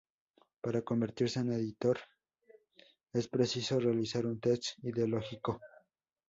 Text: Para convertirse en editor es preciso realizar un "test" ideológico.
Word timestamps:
Para 0.63 0.81
convertirse 0.81 1.37
en 1.41 1.51
editor 1.53 1.99
es 3.13 3.27
preciso 3.27 3.79
realizar 3.79 4.25
un 4.25 4.39
"test" 4.39 4.79
ideológico. 4.83 5.59